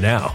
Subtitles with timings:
[0.00, 0.34] now.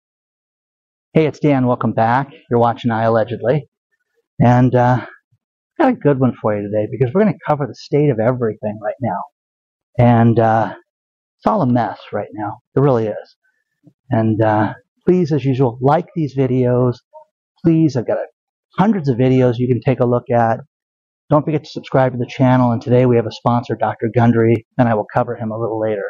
[1.13, 1.67] Hey, it's Dan.
[1.67, 2.31] Welcome back.
[2.49, 3.67] You're watching I Allegedly.
[4.39, 5.05] And uh,
[5.77, 8.19] got a good one for you today because we're going to cover the state of
[8.21, 9.21] everything right now.
[9.99, 10.73] And uh,
[11.37, 12.59] it's all a mess right now.
[12.77, 13.35] It really is.
[14.09, 14.73] And uh,
[15.05, 16.95] please, as usual, like these videos.
[17.61, 18.19] Please, I've got
[18.79, 20.61] hundreds of videos you can take a look at.
[21.29, 22.71] Don't forget to subscribe to the channel.
[22.71, 24.09] And today we have a sponsor, Dr.
[24.15, 26.05] Gundry, and I will cover him a little later.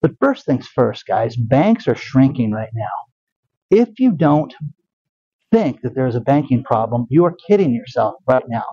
[0.00, 3.13] But first things first, guys, banks are shrinking right now.
[3.74, 4.54] If you don't
[5.50, 8.64] think that there's a banking problem, you are kidding yourself right now.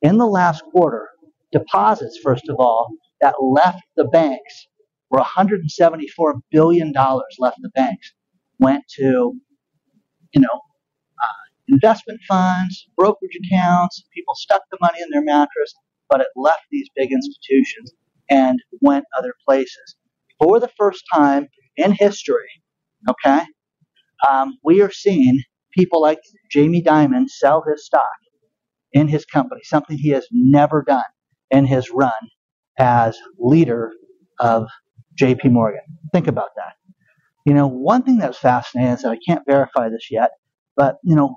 [0.00, 1.06] In the last quarter,
[1.52, 2.88] deposits, first of all,
[3.20, 4.68] that left the banks
[5.10, 6.94] were $174 billion
[7.38, 8.14] left the banks,
[8.58, 9.34] went to,
[10.32, 14.02] you know, uh, investment funds, brokerage accounts.
[14.14, 15.74] People stuck the money in their mattress,
[16.08, 17.92] but it left these big institutions
[18.30, 19.96] and went other places.
[20.38, 22.48] For the first time in history,
[23.10, 23.42] okay,
[24.30, 25.42] um, we are seeing
[25.72, 26.20] people like
[26.50, 28.02] Jamie Dimon sell his stock
[28.92, 31.04] in his company, something he has never done
[31.50, 32.12] in his run
[32.78, 33.92] as leader
[34.40, 34.68] of
[35.20, 35.82] JP Morgan.
[36.12, 36.74] Think about that.
[37.46, 40.30] You know, one thing that's fascinating is that I can't verify this yet,
[40.76, 41.36] but you know,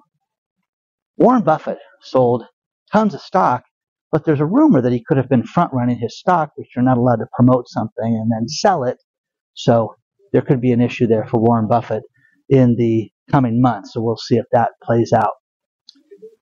[1.17, 2.45] Warren Buffett sold
[2.91, 3.63] tons of stock,
[4.11, 6.83] but there's a rumor that he could have been front running his stock, which you're
[6.85, 8.97] not allowed to promote something and then sell it.
[9.53, 9.95] So
[10.33, 12.03] there could be an issue there for Warren Buffett
[12.51, 13.93] in the coming months.
[13.93, 15.31] So we'll see if that plays out.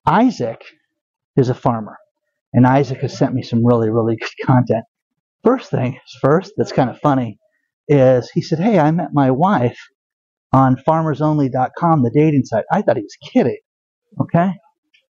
[0.06, 0.62] Isaac
[1.36, 1.96] is a farmer,
[2.54, 4.84] and Isaac has sent me some really, really good content.
[5.44, 7.38] First thing first, that's kind of funny,
[7.88, 9.78] is he said, Hey, I met my wife
[10.52, 12.64] on farmersonly.com, the dating site.
[12.72, 13.58] I thought he was kidding.
[14.20, 14.52] Okay?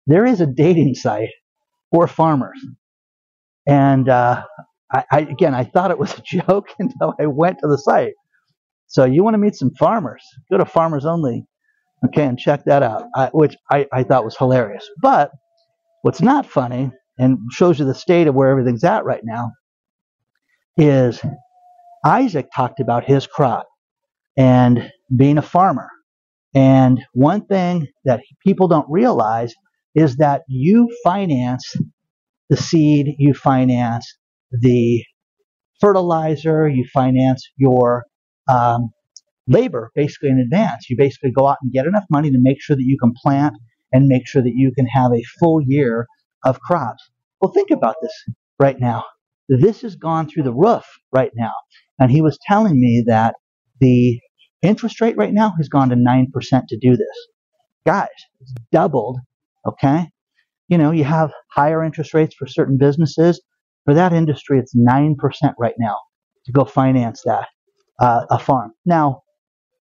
[0.09, 1.31] there is a dating site
[1.93, 2.61] for farmers.
[3.67, 4.45] And uh,
[4.93, 8.15] I, I, again, I thought it was a joke until I went to the site.
[8.89, 10.25] So you want to meet some farmers?
[10.51, 11.47] Go to Farmers Only,
[12.07, 14.89] okay, and check that out, I, which I, I thought was hilarious.
[15.03, 15.33] But
[16.03, 19.53] what's not funny and shows you the state of where everything's at right now
[20.77, 21.21] is
[22.05, 23.67] Isaac talked about his crop
[24.37, 25.89] and being a farmer.
[26.55, 29.55] And one thing that people don't realize
[29.95, 31.77] is that you finance
[32.51, 34.17] the seed, you finance
[34.53, 35.05] the
[35.81, 38.05] fertilizer, you finance your
[38.49, 38.91] um,
[39.47, 40.89] labor basically in advance.
[40.89, 43.55] You basically go out and get enough money to make sure that you can plant
[43.93, 46.07] and make sure that you can have a full year
[46.45, 47.11] of crops.
[47.41, 48.13] Well, think about this
[48.59, 49.05] right now.
[49.49, 51.53] This has gone through the roof right now.
[51.99, 53.35] And he was telling me that
[53.81, 54.21] the
[54.63, 56.27] interest rate right now has gone to 9%
[56.69, 57.29] to do this.
[57.87, 58.09] Guys,
[58.41, 59.19] it's doubled
[59.67, 60.09] Okay?
[60.69, 63.41] You know, you have higher interest rates for certain businesses.
[63.85, 65.17] For that industry, it's 9%
[65.59, 65.97] right now
[66.45, 67.49] to go finance that,
[67.99, 68.73] uh, a farm.
[68.85, 69.23] Now,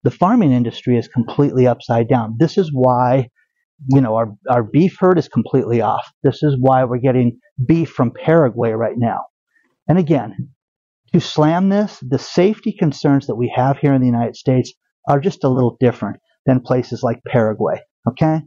[0.03, 2.35] the farming industry is completely upside down.
[2.39, 3.29] This is why,
[3.89, 6.11] you know, our, our beef herd is completely off.
[6.23, 9.21] This is why we're getting beef from Paraguay right now.
[9.87, 10.49] And again,
[11.13, 14.73] to slam this, the safety concerns that we have here in the United States
[15.07, 17.81] are just a little different than places like Paraguay.
[18.07, 18.41] Okay?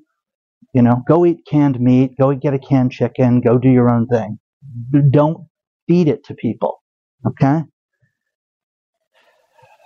[0.74, 4.06] You know, go eat canned meat, go get a canned chicken, go do your own
[4.06, 4.38] thing.
[5.10, 5.48] Don't
[5.88, 6.82] feed it to people.
[7.26, 7.62] Okay?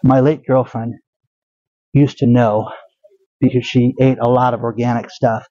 [0.03, 0.95] My late girlfriend
[1.93, 2.71] used to know
[3.41, 5.47] because she ate a lot of organic stuff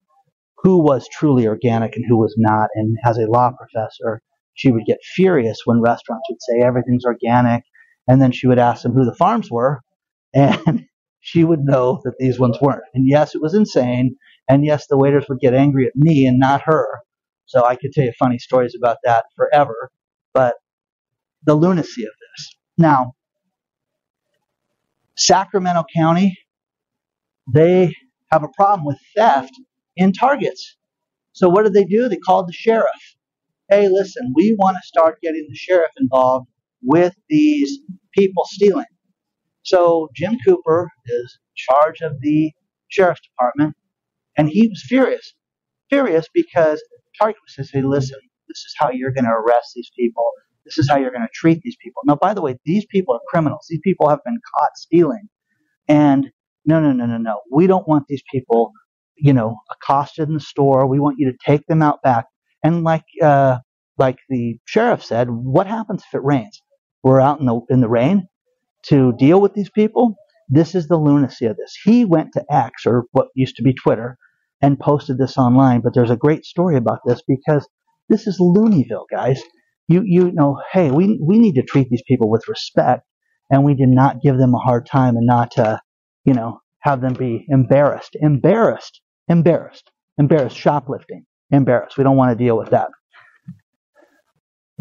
[0.63, 2.69] who was truly organic and who was not.
[2.75, 4.21] And as a law professor,
[4.53, 7.63] she would get furious when restaurants would say everything's organic.
[8.07, 9.81] And then she would ask them who the farms were.
[10.33, 10.85] And
[11.19, 12.83] she would know that these ones weren't.
[12.93, 14.15] And yes, it was insane.
[14.49, 16.87] And yes, the waiters would get angry at me and not her.
[17.45, 19.91] So I could tell you funny stories about that forever.
[20.33, 20.55] But
[21.45, 22.55] the lunacy of this.
[22.77, 23.13] Now,
[25.17, 26.37] Sacramento County,
[27.53, 27.93] they
[28.31, 29.53] have a problem with theft
[29.97, 30.77] in targets.
[31.33, 32.09] So what did they do?
[32.09, 33.15] They called the sheriff.
[33.69, 36.47] Hey, listen, we want to start getting the sheriff involved
[36.83, 37.79] with these
[38.17, 38.85] people stealing.
[39.63, 42.51] So Jim Cooper is in charge of the
[42.89, 43.75] sheriff's department,
[44.37, 45.33] and he was furious.
[45.89, 46.83] Furious because
[47.19, 50.25] Target says, hey, listen, this is how you're going to arrest these people.
[50.71, 52.03] This is how you're going to treat these people.
[52.05, 53.67] Now, by the way, these people are criminals.
[53.69, 55.29] These people have been caught stealing.
[55.89, 56.31] And
[56.65, 57.41] no, no, no, no, no.
[57.51, 58.71] We don't want these people,
[59.17, 60.87] you know, accosted in the store.
[60.87, 62.25] We want you to take them out back.
[62.63, 63.59] And like, uh,
[63.99, 66.61] like the sheriff said, what happens if it rains?
[67.03, 68.27] We're out in the in the rain
[68.87, 70.15] to deal with these people.
[70.49, 71.75] This is the lunacy of this.
[71.83, 74.17] He went to X or what used to be Twitter
[74.61, 75.81] and posted this online.
[75.81, 77.67] But there's a great story about this because
[78.09, 79.41] this is Looneyville, guys.
[79.91, 83.03] You you know, hey, we we need to treat these people with respect,
[83.50, 85.77] and we did not give them a hard time and not uh,
[86.25, 91.98] you know have them be embarrassed, embarrassed, embarrassed, embarrassed, shoplifting, embarrassed.
[91.98, 92.89] We don't want to deal with that.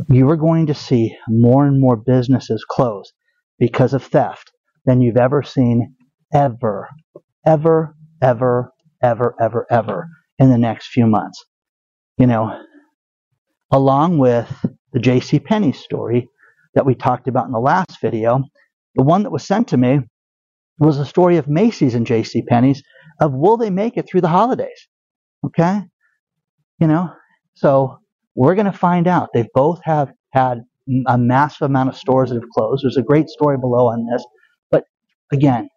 [0.09, 3.13] You are going to see more and more businesses close
[3.59, 4.51] because of theft
[4.87, 5.95] than you've ever seen
[6.33, 6.89] ever,
[7.47, 11.45] ever, ever, ever, ever, ever in the next few months.
[12.19, 12.59] You know,
[13.71, 14.49] along with
[14.93, 15.39] the J.C.
[15.39, 16.29] Penney story
[16.75, 18.43] that we talked about in the last video,
[18.95, 20.01] the one that was sent to me
[20.79, 22.43] was a story of Macy's and J.C.
[22.43, 22.83] Penney's
[23.21, 24.89] of will they make it through the holidays?
[25.45, 25.83] Okay,
[26.81, 27.13] you know,
[27.55, 27.99] so
[28.35, 29.31] we're going to find out.
[29.35, 30.63] They both have had
[31.07, 32.85] a massive amount of stores that have closed.
[32.85, 34.25] There's a great story below on this,
[34.71, 34.85] but
[35.33, 35.69] again,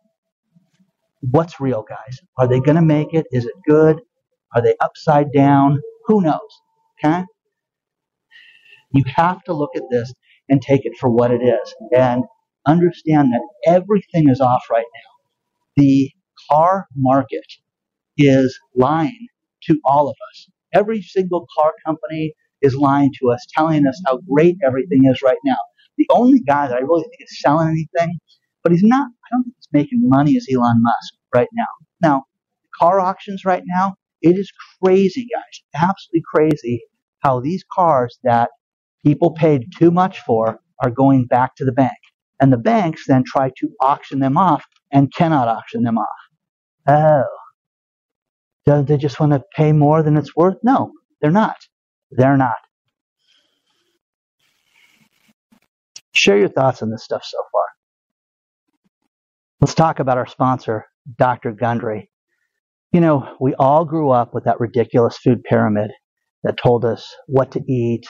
[1.32, 2.20] what's real, guys?
[2.38, 3.26] Are they going to make it?
[3.32, 4.00] Is it good?
[4.56, 5.80] Are they upside down?
[6.06, 6.40] Who knows?
[7.04, 7.24] Okay?
[8.94, 10.14] You have to look at this
[10.50, 12.24] and take it for what it is and
[12.68, 15.84] understand that everything is off right now.
[15.84, 16.12] The
[16.52, 17.46] car market
[18.18, 19.28] is lying
[19.64, 20.50] to all of us.
[20.74, 25.38] Every single car company is lying to us, telling us how great everything is right
[25.46, 25.58] now.
[25.98, 28.20] The only guy that I really think is selling anything,
[28.64, 31.66] but he's not, I don't think he's making money is Elon Musk right now.
[32.02, 32.24] Now,
[32.80, 34.52] car auctions right now, it is
[34.84, 35.84] crazy, guys.
[35.90, 36.82] Absolutely crazy
[37.20, 38.50] how these cars that
[39.06, 41.98] people paid too much for are going back to the bank.
[42.42, 46.08] And the banks then try to auction them off and cannot auction them off.
[46.88, 47.26] Oh.
[48.66, 50.58] don't they just want to pay more than it's worth?
[50.64, 50.92] No,
[51.22, 51.58] they're not.
[52.12, 52.58] They're not.
[56.14, 57.64] Share your thoughts on this stuff so far.
[59.62, 60.86] Let's talk about our sponsor,
[61.18, 61.54] Dr.
[61.54, 62.10] Gundry.
[62.94, 65.92] You know, we all grew up with that ridiculous food pyramid
[66.44, 68.06] that told us what to eat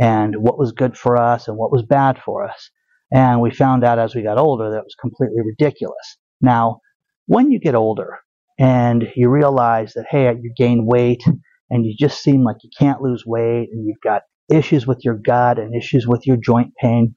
[0.00, 2.70] and what was good for us and what was bad for us.
[3.12, 6.18] And we found out as we got older that it was completely ridiculous.
[6.40, 6.80] Now,
[7.26, 8.18] when you get older
[8.58, 11.22] and you realize that, hey, you gain weight
[11.70, 15.16] and you just seem like you can't lose weight and you've got issues with your
[15.16, 17.14] gut and issues with your joint pain,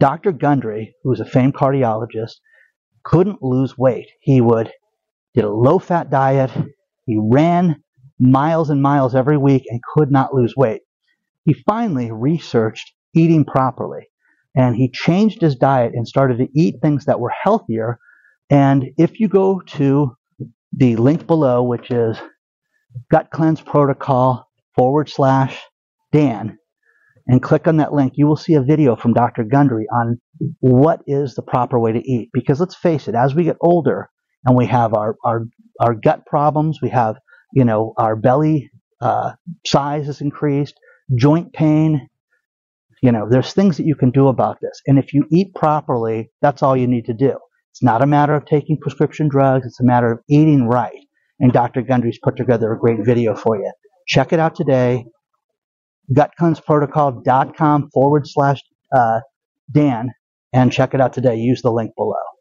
[0.00, 0.32] Dr.
[0.32, 2.34] Gundry, who's a famed cardiologist,
[3.04, 4.08] couldn't lose weight.
[4.20, 4.70] He would
[5.34, 6.50] did a low fat diet.
[7.06, 7.82] He ran
[8.20, 10.82] miles and miles every week and could not lose weight.
[11.44, 14.08] He finally researched eating properly
[14.54, 17.98] and he changed his diet and started to eat things that were healthier.
[18.50, 20.16] And if you go to
[20.76, 22.18] the link below, which is
[23.10, 24.46] gut cleanse protocol
[24.76, 25.60] forward slash
[26.12, 26.58] Dan,
[27.26, 29.44] and click on that link, you will see a video from Dr.
[29.44, 30.20] Gundry on
[30.60, 32.30] what is the proper way to eat.
[32.32, 34.08] Because let's face it, as we get older
[34.44, 35.44] and we have our, our,
[35.80, 37.16] our gut problems, we have,
[37.52, 38.70] you know, our belly
[39.00, 39.32] uh,
[39.64, 40.74] size is increased,
[41.16, 42.08] joint pain,
[43.02, 44.80] you know, there's things that you can do about this.
[44.86, 47.36] And if you eat properly, that's all you need to do.
[47.72, 49.66] It's not a matter of taking prescription drugs.
[49.66, 51.06] It's a matter of eating right.
[51.40, 51.82] And Dr.
[51.82, 53.72] Gundry's put together a great video for you.
[54.06, 55.06] Check it out today.
[56.14, 58.60] GutCleanseProtocol.com forward slash
[58.94, 59.20] uh,
[59.72, 60.10] Dan
[60.52, 61.36] and check it out today.
[61.36, 62.31] Use the link below.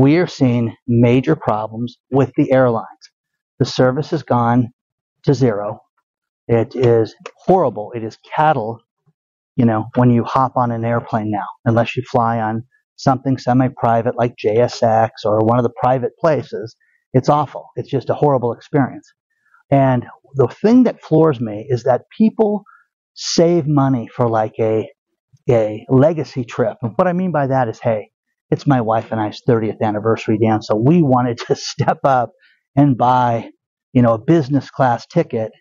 [0.00, 2.86] We are seeing major problems with the airlines.
[3.58, 4.70] The service has gone
[5.24, 5.80] to zero.
[6.48, 7.92] It is horrible.
[7.94, 8.80] It is cattle,
[9.56, 12.64] you know, when you hop on an airplane now, unless you fly on
[12.96, 16.74] something semi-private like JSX or one of the private places.
[17.12, 17.68] It's awful.
[17.76, 19.06] It's just a horrible experience.
[19.70, 22.64] And the thing that floors me is that people
[23.14, 24.88] save money for like a
[25.48, 26.76] a legacy trip.
[26.82, 28.09] And what I mean by that is, hey,
[28.50, 30.62] it's my wife and I's 30th anniversary, Dan.
[30.62, 32.32] So we wanted to step up
[32.76, 33.50] and buy,
[33.92, 35.52] you know, a business class ticket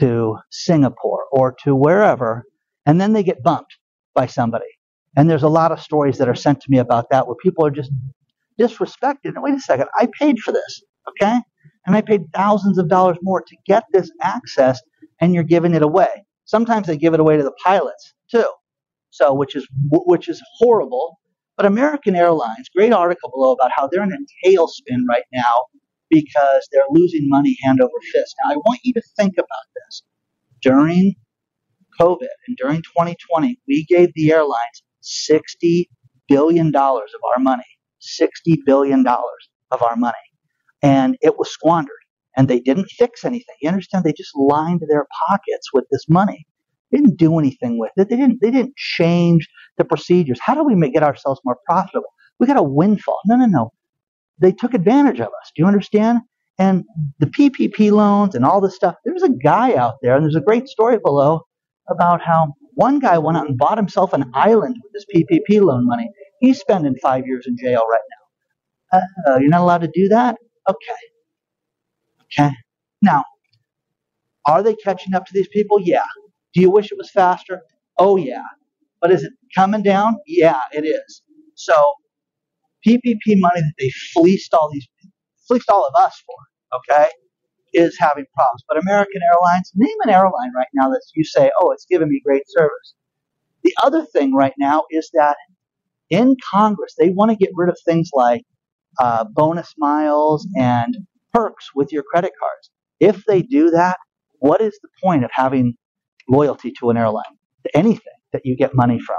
[0.00, 2.44] to Singapore or to wherever.
[2.86, 3.76] And then they get bumped
[4.14, 4.64] by somebody.
[5.16, 7.64] And there's a lot of stories that are sent to me about that where people
[7.64, 7.92] are just
[8.60, 9.26] disrespected.
[9.34, 11.38] And wait a second, I paid for this, okay?
[11.86, 14.80] And I paid thousands of dollars more to get this access,
[15.20, 16.08] and you're giving it away.
[16.46, 18.46] Sometimes they give it away to the pilots too.
[19.10, 21.18] So, which is which is horrible
[21.56, 25.54] but American Airlines, great article below about how they're in a tailspin right now
[26.10, 28.34] because they're losing money hand over fist.
[28.44, 30.02] Now, I want you to think about this.
[30.62, 31.14] During
[32.00, 35.86] COVID and during 2020, we gave the airlines $60
[36.28, 37.64] billion of our money.
[38.20, 40.14] $60 billion of our money.
[40.82, 41.94] And it was squandered.
[42.36, 43.54] And they didn't fix anything.
[43.60, 44.04] You understand?
[44.04, 46.46] They just lined their pockets with this money.
[46.94, 48.08] Didn't do anything with it.
[48.10, 49.48] They didn't, they didn't change
[49.78, 50.40] the procedures.
[50.42, 52.08] How do we make, get ourselves more profitable?
[52.40, 53.20] We got a windfall.
[53.26, 53.72] No, no, no.
[54.40, 55.52] They took advantage of us.
[55.56, 56.20] Do you understand?
[56.58, 56.84] And
[57.20, 58.96] the PPP loans and all this stuff.
[59.04, 61.42] There's a guy out there, and there's a great story below
[61.90, 65.86] about how one guy went out and bought himself an island with his PPP loan
[65.86, 66.10] money.
[66.40, 68.00] He's spending five years in jail right
[68.92, 69.32] now.
[69.34, 70.36] Uh, you're not allowed to do that?
[70.68, 71.08] Okay.
[72.44, 72.54] Okay.
[73.02, 73.24] Now,
[74.46, 75.78] are they catching up to these people?
[75.80, 76.04] Yeah.
[76.54, 77.62] Do you wish it was faster?
[77.98, 78.44] Oh, yeah.
[79.00, 80.16] But is it coming down?
[80.26, 81.22] Yeah, it is.
[81.54, 81.74] So,
[82.86, 84.86] PPP money that they fleeced all these,
[85.48, 87.08] fleeced all of us for, okay,
[87.74, 88.64] is having problems.
[88.68, 92.20] But American Airlines, name an airline right now that you say, oh, it's giving me
[92.24, 92.94] great service.
[93.64, 95.36] The other thing right now is that
[96.10, 98.42] in Congress, they want to get rid of things like
[99.00, 100.96] uh, bonus miles and
[101.34, 102.70] perks with your credit cards.
[103.00, 103.98] If they do that,
[104.40, 105.76] what is the point of having
[106.28, 107.24] loyalty to an airline,
[107.64, 109.18] to anything that you get money from?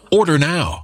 [0.13, 0.83] Order now.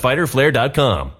[0.00, 1.19] www.fighterflare.com.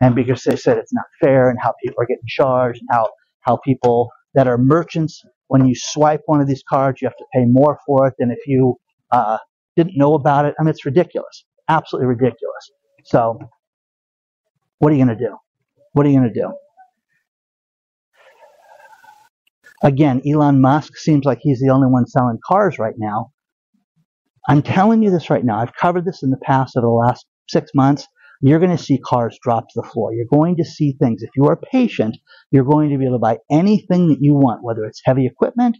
[0.00, 3.08] And because they said it's not fair and how people are getting charged and how,
[3.40, 7.24] how people that are merchants, when you swipe one of these cards, you have to
[7.34, 8.76] pay more for it than if you
[9.10, 9.38] uh,
[9.76, 10.54] didn't know about it.
[10.58, 11.44] I mean, it's ridiculous.
[11.68, 12.70] Absolutely ridiculous.
[13.04, 13.38] So,
[14.78, 15.36] what are you going to do?
[15.92, 16.52] What are you going to do?
[19.82, 23.30] Again, Elon Musk seems like he's the only one selling cars right now.
[24.48, 25.58] I'm telling you this right now.
[25.58, 28.06] I've covered this in the past over the last six months,
[28.40, 30.14] you're going to see cars drop to the floor.
[30.14, 31.22] You're going to see things.
[31.22, 32.16] If you are patient,
[32.50, 35.76] you're going to be able to buy anything that you want, whether it's heavy equipment,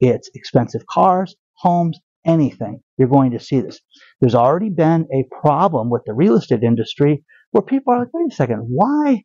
[0.00, 2.80] it's expensive cars, homes, anything.
[2.98, 3.80] You're going to see this.
[4.20, 8.32] There's already been a problem with the real estate industry where people are like, wait
[8.32, 9.22] a second, why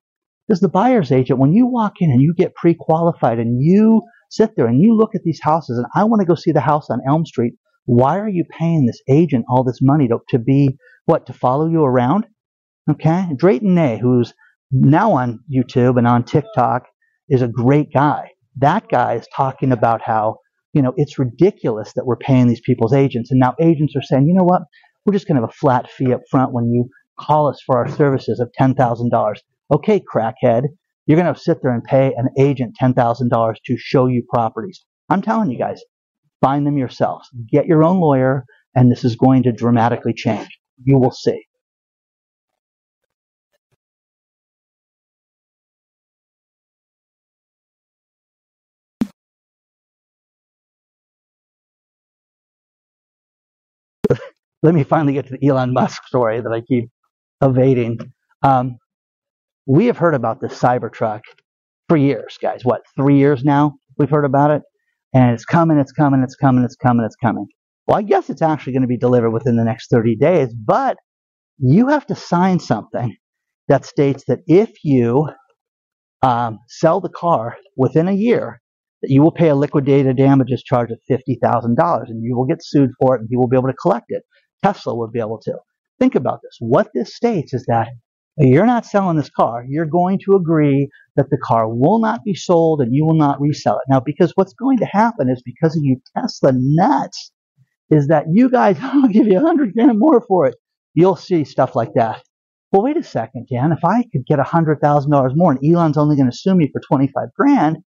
[0.47, 4.51] does the buyer's agent, when you walk in and you get pre-qualified and you sit
[4.55, 6.89] there and you look at these houses and I want to go see the house
[6.89, 7.53] on Elm Street,
[7.85, 11.67] why are you paying this agent all this money to, to be, what, to follow
[11.67, 12.25] you around?
[12.89, 13.27] Okay.
[13.35, 14.33] Drayton Nay, who's
[14.71, 16.83] now on YouTube and on TikTok,
[17.29, 18.31] is a great guy.
[18.57, 20.37] That guy is talking about how,
[20.73, 23.31] you know, it's ridiculous that we're paying these people's agents.
[23.31, 24.61] And now agents are saying, you know what?
[25.05, 27.77] We're just going to have a flat fee up front when you call us for
[27.77, 29.35] our services of $10,000.
[29.73, 30.63] Okay, crackhead.
[31.05, 34.83] You're going to sit there and pay an agent $10,000 to show you properties.
[35.09, 35.81] I'm telling you guys,
[36.41, 37.29] find them yourselves.
[37.51, 38.45] Get your own lawyer,
[38.75, 40.59] and this is going to dramatically change.
[40.83, 41.45] You will see.
[54.63, 56.89] Let me finally get to the Elon Musk story that I keep
[57.41, 57.99] evading.
[58.43, 58.77] Um,
[59.65, 61.21] we have heard about this Cybertruck
[61.89, 62.61] for years, guys.
[62.63, 63.75] What, three years now?
[63.97, 64.61] We've heard about it.
[65.13, 67.47] And it's coming, it's coming, it's coming, it's coming, it's coming.
[67.87, 70.97] Well, I guess it's actually going to be delivered within the next 30 days, but
[71.59, 73.15] you have to sign something
[73.67, 75.29] that states that if you
[76.21, 78.61] um, sell the car within a year,
[79.01, 82.91] that you will pay a liquidated damages charge of $50,000 and you will get sued
[82.99, 84.23] for it and you will be able to collect it.
[84.65, 85.55] Tesla would be able to.
[85.99, 86.57] Think about this.
[86.59, 87.89] What this states is that
[88.37, 89.65] you're not selling this car.
[89.69, 93.39] You're going to agree that the car will not be sold and you will not
[93.41, 93.83] resell it.
[93.89, 97.31] Now, because what's going to happen is because of you Tesla nuts,
[97.91, 100.55] is that you guys, I'll give you a hundred grand more for it.
[100.95, 102.23] You'll see stuff like that.
[102.71, 103.71] Well, wait a second, Dan.
[103.73, 106.55] If I could get a hundred thousand dollars more and Elon's only going to sue
[106.55, 107.77] me for 25 grand,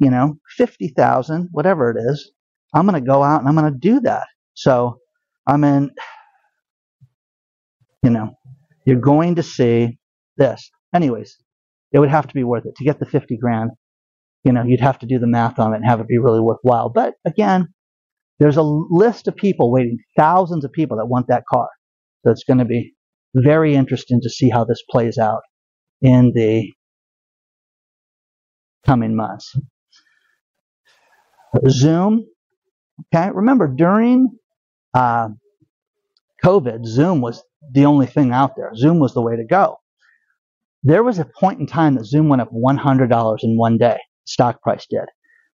[0.00, 2.32] you know, 50,000, whatever it is,
[2.74, 4.26] I'm going to go out and I'm going to do that.
[4.54, 4.98] So
[5.46, 5.90] I mean,
[8.02, 8.34] you know,
[8.84, 9.98] you're going to see
[10.36, 10.70] this.
[10.94, 11.36] Anyways,
[11.92, 13.70] it would have to be worth it to get the 50 grand.
[14.44, 16.40] You know, you'd have to do the math on it and have it be really
[16.40, 16.88] worthwhile.
[16.88, 17.68] But again,
[18.38, 21.68] there's a list of people waiting, thousands of people that want that car.
[22.24, 22.94] So it's going to be
[23.34, 25.42] very interesting to see how this plays out
[26.00, 26.72] in the
[28.84, 29.56] coming months.
[31.68, 32.26] Zoom.
[33.14, 33.30] Okay.
[33.32, 34.28] Remember during
[34.94, 35.28] uh,
[36.44, 38.72] COVID, Zoom was the only thing out there.
[38.74, 39.78] Zoom was the way to go.
[40.82, 43.98] There was a point in time that Zoom went up $100 in one day.
[44.24, 45.06] Stock price did.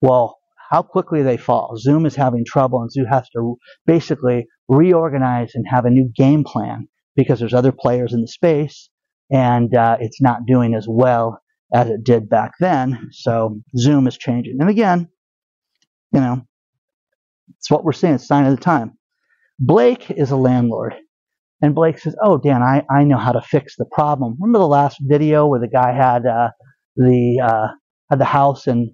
[0.03, 0.39] Well,
[0.71, 1.77] how quickly they fall.
[1.79, 6.45] Zoom is having trouble and Zoom has to basically reorganize and have a new game
[6.45, 8.91] plan because there's other players in the space
[9.31, 11.41] and uh, it's not doing as well
[11.73, 13.09] as it did back then.
[13.13, 14.57] So Zoom is changing.
[14.61, 15.09] And again,
[16.13, 16.43] you know,
[17.59, 18.15] it's what we're seeing.
[18.15, 18.99] It's sign of the time.
[19.59, 20.95] Blake is a landlord.
[21.63, 24.37] And Blake says, Oh, Dan, I, I know how to fix the problem.
[24.41, 26.51] Remember the last video where the guy had uh,
[26.97, 27.69] the uh,
[28.11, 28.93] had the house in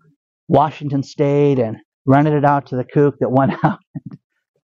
[0.49, 3.81] Washington State and rented it out to the kook that went out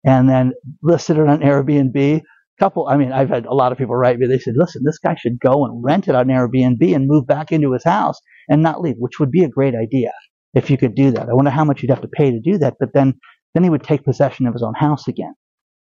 [0.03, 2.21] and then listed it on Airbnb?
[2.59, 4.27] Couple, I mean, I've had a lot of people write me.
[4.27, 7.51] They said, "Listen, this guy should go and rent it on Airbnb and move back
[7.51, 10.11] into his house and not leave," which would be a great idea
[10.53, 11.29] if you could do that.
[11.29, 13.15] I wonder how much you'd have to pay to do that, but then
[13.53, 15.33] then he would take possession of his own house again.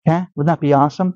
[0.06, 1.14] Yeah, wouldn't that be awesome?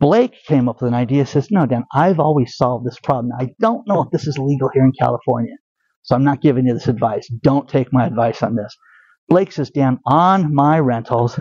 [0.00, 1.26] Blake came up with an idea.
[1.26, 3.32] Says, "No, Dan, I've always solved this problem.
[3.38, 5.56] I don't know if this is legal here in California,
[6.02, 7.28] so I'm not giving you this advice.
[7.42, 8.76] Don't take my advice on this."
[9.28, 11.38] Blake says, "Dan, on my rentals,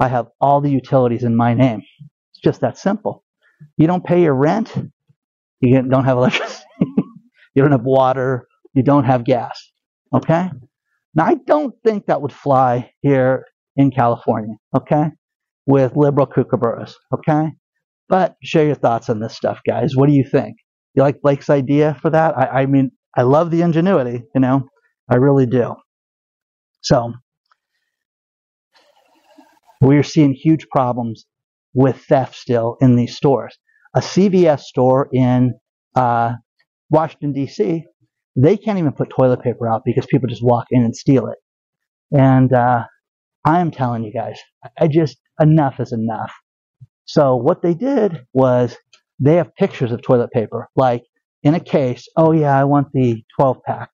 [0.00, 1.82] I have all the utilities in my name.
[2.30, 3.24] It's just that simple.
[3.76, 4.74] You don't pay your rent,
[5.60, 6.64] you don't have electricity,
[7.54, 9.72] you don't have water, you don't have gas.
[10.14, 10.50] Okay."
[11.14, 14.56] Now, I don't think that would fly here in California.
[14.76, 15.10] Okay
[15.66, 16.94] with liberal kookaburras.
[17.14, 17.50] Okay?
[18.08, 19.92] But share your thoughts on this stuff, guys.
[19.94, 20.56] What do you think?
[20.94, 22.36] You like Blake's idea for that?
[22.36, 24.68] I, I mean, I love the ingenuity, you know,
[25.10, 25.74] I really do.
[26.80, 27.12] So,
[29.80, 31.26] we're seeing huge problems
[31.74, 33.56] with theft still in these stores.
[33.94, 35.54] A CVS store in
[35.94, 36.34] uh,
[36.90, 37.84] Washington, D.C.,
[38.36, 41.38] they can't even put toilet paper out because people just walk in and steal it.
[42.16, 42.84] And uh,
[43.44, 44.38] I am telling you guys,
[44.78, 46.32] I just, enough is enough.
[47.04, 48.76] So what they did was
[49.18, 51.02] they have pictures of toilet paper, like
[51.42, 52.06] in a case.
[52.16, 53.90] Oh yeah, I want the 12 pack.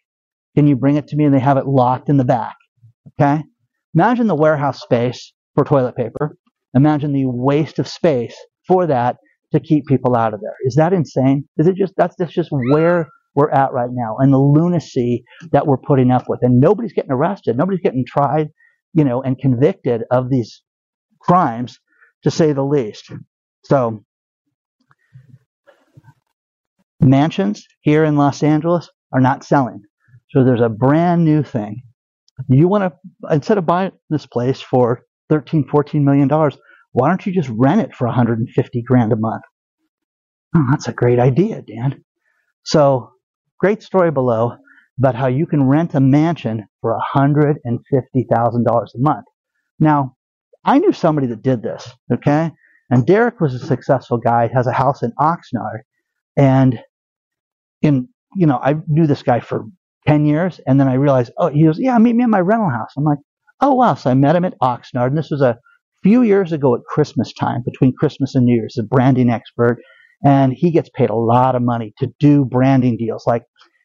[0.56, 1.24] Can you bring it to me?
[1.24, 2.56] And they have it locked in the back.
[3.20, 3.42] Okay.
[3.94, 6.36] Imagine the warehouse space for toilet paper.
[6.74, 9.16] Imagine the waste of space for that
[9.52, 10.54] to keep people out of there.
[10.64, 11.48] Is that insane?
[11.56, 15.66] Is it just that's, that's just where we're at right now and the lunacy that
[15.66, 16.40] we're putting up with.
[16.42, 17.56] And nobody's getting arrested.
[17.56, 18.48] Nobody's getting tried,
[18.94, 20.62] you know, and convicted of these
[21.20, 21.78] crimes
[22.22, 23.10] to say the least.
[23.64, 24.04] So
[27.00, 29.82] mansions here in Los Angeles are not selling.
[30.30, 31.82] So there's a brand new thing.
[32.48, 36.56] You want to, instead of buying this place for 13, 14 million dollars,
[36.92, 39.42] why don't you just rent it for 150 grand a month?
[40.54, 42.04] Oh, that's a great idea, Dan.
[42.64, 43.10] So
[43.58, 44.56] great story below
[44.98, 49.24] about how you can rent a mansion for $150,000 a month.
[49.78, 50.16] Now,
[50.68, 52.52] I knew somebody that did this, okay?
[52.90, 55.80] And Derek was a successful guy, has a house in Oxnard,
[56.36, 56.78] and
[57.82, 59.64] in you know, I knew this guy for
[60.06, 62.70] 10 years, and then I realized, oh, he goes, yeah, meet me at my rental
[62.70, 62.90] house.
[62.96, 63.18] I'm like,
[63.60, 63.94] oh, wow.
[63.94, 65.58] So I met him at Oxnard, and this was a
[66.02, 69.78] few years ago at Christmas time, between Christmas and New Year's, a branding expert,
[70.24, 73.24] and he gets paid a lot of money to do branding deals.
[73.26, 73.44] Like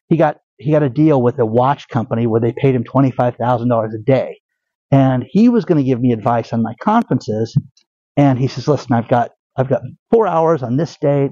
[0.10, 3.12] he got he got a deal with a watch company where they paid him twenty
[3.12, 4.40] five thousand dollars a day,
[4.94, 7.56] and he was going to give me advice on my conferences.
[8.18, 11.32] And he says, "Listen, I've got I've got four hours on this date.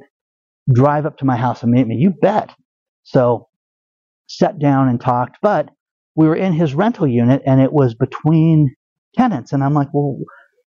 [0.73, 2.51] Drive up to my house and meet me." You bet.
[3.03, 3.47] So
[4.27, 5.69] sat down and talked, but
[6.15, 8.75] we were in his rental unit and it was between
[9.17, 9.53] tenants.
[9.53, 10.17] And I'm like, well,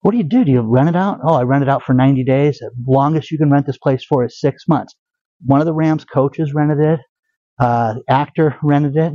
[0.02, 0.45] what do you do?
[0.45, 1.19] Do you rent it out?
[1.23, 2.60] Oh, I rent it out for 90 days.
[2.60, 4.95] The longest you can rent this place for is six months.
[5.45, 7.00] One of the Rams coaches rented it.
[7.60, 9.13] Uh, the actor rented it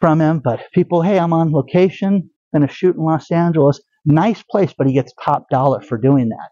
[0.00, 0.40] from him.
[0.44, 3.80] But people, hey, I'm on location, going to shoot in Los Angeles.
[4.04, 6.50] Nice place, but he gets top dollar for doing that.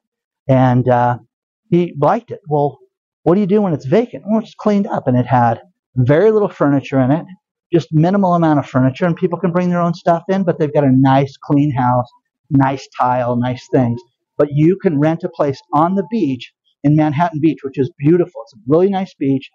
[0.53, 1.19] And uh,
[1.71, 2.41] he liked it.
[2.49, 2.79] Well,
[3.23, 4.25] what do you do when it's vacant?
[4.27, 5.61] Well, it's cleaned up, and it had
[5.97, 7.27] very little furniture in it,
[7.73, 10.73] just minimal amount of furniture, and people can bring their own stuff in, but they've
[10.73, 12.07] got a nice, clean house,
[12.51, 14.01] nice tile, nice things.
[14.37, 16.53] But you can rent a place on the beach
[16.85, 18.43] in Manhattan Beach, which is beautiful.
[18.45, 19.51] It's a really nice beach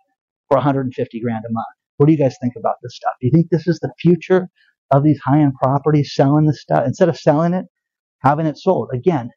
[0.50, 1.66] for 150 grand a month.
[1.98, 3.14] What do you guys think about this stuff?
[3.22, 4.50] Do you think this is the future
[4.94, 7.66] of these high-end properties, selling the stuff instead of selling it,
[8.24, 8.90] having it sold?
[8.94, 9.32] Again,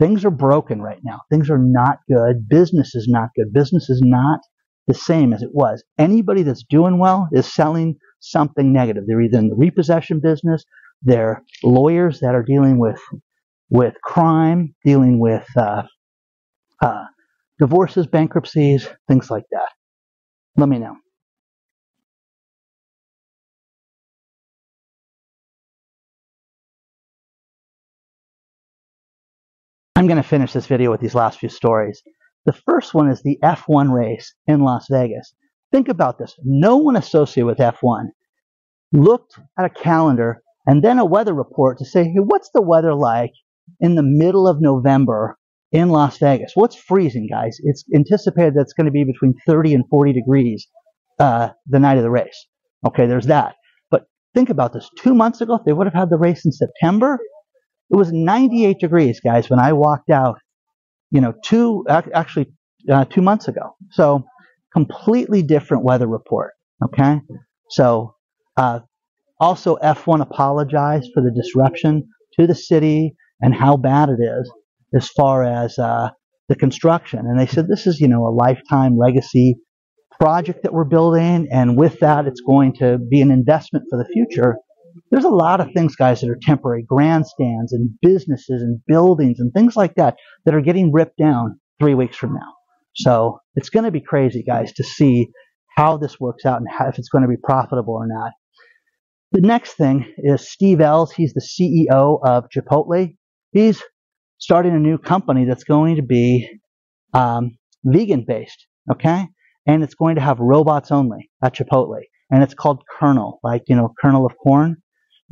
[0.00, 1.20] things are broken right now.
[1.30, 2.48] Things are not good.
[2.48, 3.52] Business is not good.
[3.52, 4.40] Business is not
[4.88, 5.84] the same as it was.
[5.98, 9.04] Anybody that's doing well is selling something negative.
[9.06, 10.64] They're either in the repossession business,
[11.02, 13.00] they're lawyers that are dealing with
[13.70, 15.82] with crime, dealing with uh,
[16.82, 17.04] uh,
[17.58, 19.70] divorces, bankruptcies, things like that.
[20.56, 20.96] Let me know.
[29.98, 32.04] I'm going to finish this video with these last few stories.
[32.46, 35.34] The first one is the F1 race in Las Vegas.
[35.72, 36.36] Think about this.
[36.44, 38.04] No one associated with F1
[38.92, 42.94] looked at a calendar and then a weather report to say, hey, what's the weather
[42.94, 43.32] like
[43.80, 45.36] in the middle of November
[45.72, 46.52] in Las Vegas?
[46.54, 47.58] What's freezing, guys?
[47.64, 50.68] It's anticipated that it's going to be between 30 and 40 degrees
[51.18, 52.46] uh, the night of the race.
[52.86, 53.56] Okay, there's that.
[53.90, 54.88] But think about this.
[55.00, 57.18] Two months ago, they would have had the race in September,
[57.90, 60.38] it was 98 degrees, guys, when I walked out,
[61.10, 62.52] you know, two, actually,
[62.90, 63.74] uh, two months ago.
[63.90, 64.24] So,
[64.72, 66.52] completely different weather report.
[66.84, 67.20] Okay.
[67.70, 68.14] So,
[68.56, 68.80] uh,
[69.40, 74.52] also F1 apologized for the disruption to the city and how bad it is
[74.94, 76.10] as far as, uh,
[76.48, 77.20] the construction.
[77.20, 79.56] And they said, this is, you know, a lifetime legacy
[80.18, 81.48] project that we're building.
[81.50, 84.56] And with that, it's going to be an investment for the future
[85.10, 89.52] there's a lot of things, guys, that are temporary grandstands and businesses and buildings and
[89.52, 92.52] things like that that are getting ripped down three weeks from now.
[92.94, 95.28] So it's going to be crazy, guys, to see
[95.76, 98.32] how this works out and how, if it's going to be profitable or not.
[99.32, 101.12] The next thing is Steve Ells.
[101.12, 103.14] He's the CEO of Chipotle.
[103.52, 103.82] He's
[104.38, 106.48] starting a new company that's going to be
[107.12, 109.28] um, vegan based, okay?
[109.66, 112.00] And it's going to have robots only at Chipotle.
[112.30, 114.76] And it's called Kernel, like, you know, kernel of corn.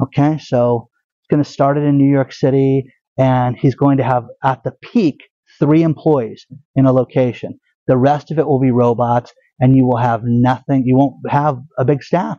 [0.02, 0.88] Okay, so
[1.20, 2.84] he's going to start it in New York City,
[3.18, 5.16] and he's going to have at the peak
[5.58, 7.58] three employees in a location.
[7.86, 10.82] The rest of it will be robots, and you will have nothing.
[10.84, 12.38] You won't have a big staff,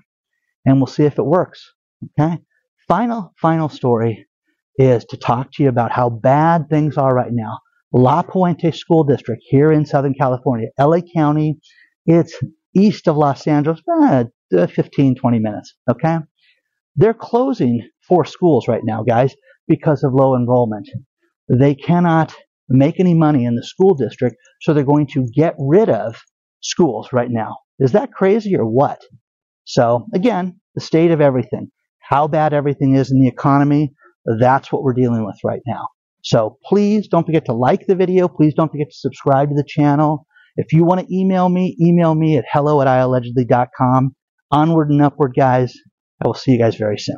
[0.65, 1.74] and we'll see if it works.
[2.20, 2.38] Okay.
[2.88, 4.28] Final, final story
[4.78, 7.58] is to talk to you about how bad things are right now.
[7.91, 11.58] La Puente School District here in Southern California, LA County.
[12.06, 12.38] It's
[12.76, 15.74] east of Los Angeles, eh, 15, 20 minutes.
[15.89, 16.17] Okay.
[16.98, 19.36] They're closing four schools right now, guys,
[19.68, 20.90] because of low enrollment.
[21.48, 22.36] They cannot
[22.68, 26.16] make any money in the school district, so they're going to get rid of
[26.62, 27.56] schools right now.
[27.80, 29.02] Is that crazy or what?
[29.64, 31.72] So, again, the state of everything.
[32.00, 33.94] How bad everything is in the economy,
[34.40, 35.88] that's what we're dealing with right now.
[36.24, 38.28] So please don't forget to like the video.
[38.28, 40.26] Please don't forget to subscribe to the channel.
[40.58, 44.16] If you want to email me, email me at hello at iallegedly.com.
[44.52, 45.74] Onward and upward, guys.
[46.22, 47.18] I will see you guys very soon.